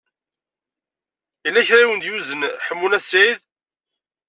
[1.43, 3.39] Yella kra i wen-d-yuzen Ḥemmu n At Sɛid.